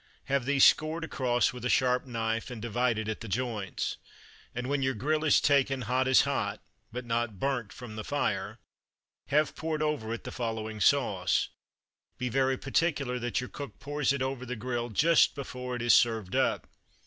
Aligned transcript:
Have 0.23 0.45
these 0.45 0.63
scored 0.65 1.03
across 1.03 1.53
with 1.53 1.63
a 1.63 1.69
sharp 1.69 2.07
knife, 2.07 2.49
and 2.49 2.59
divided 2.59 3.07
at 3.07 3.21
the 3.21 3.27
joints. 3.27 3.97
And 4.55 4.65
when 4.65 4.81
your 4.81 4.95
grill 4.95 5.23
is 5.23 5.39
taken, 5.39 5.81
"hot 5.81 6.07
as 6.07 6.21
hot," 6.21 6.59
but 6.91 7.05
not 7.05 7.39
burnt, 7.39 7.71
from 7.71 7.95
the 7.97 8.03
fire, 8.03 8.57
have 9.27 9.55
poured 9.55 9.83
over 9.83 10.11
it 10.11 10.23
the 10.23 10.31
following 10.31 10.79
sauce. 10.81 11.49
Be 12.17 12.29
very 12.29 12.57
particular 12.57 13.19
that 13.19 13.41
your 13.41 13.49
cook 13.49 13.77
pours 13.77 14.11
it 14.11 14.23
over 14.23 14.43
the 14.43 14.55
grill 14.55 14.89
just 14.89 15.35
before 15.35 15.75
it 15.75 15.83
is 15.83 15.93
served 15.93 16.35
up. 16.35 16.65